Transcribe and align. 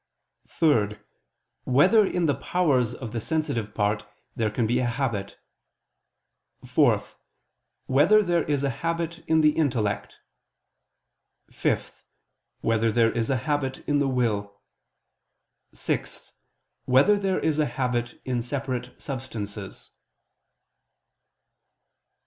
(3) 0.47 0.97
Whether 1.63 2.03
in 2.03 2.25
the 2.25 2.33
powers 2.33 2.95
of 2.95 3.11
the 3.11 3.21
sensitive 3.21 3.75
part 3.75 4.03
there 4.35 4.49
can 4.49 4.65
be 4.65 4.79
a 4.79 4.87
habit? 4.87 5.37
(4) 6.65 7.03
Whether 7.85 8.23
there 8.23 8.43
is 8.45 8.63
a 8.63 8.71
habit 8.71 9.19
in 9.29 9.41
the 9.41 9.51
intellect? 9.51 10.17
(5) 11.51 12.03
Whether 12.61 12.91
there 12.91 13.11
is 13.11 13.29
a 13.29 13.37
habit 13.37 13.87
in 13.87 13.99
the 13.99 14.07
will? 14.09 14.59
(6) 15.71 16.33
Whether 16.85 17.15
there 17.19 17.39
is 17.39 17.59
a 17.59 17.67
habit 17.67 18.19
in 18.25 18.41
separate 18.41 18.99
substances? 18.99 19.91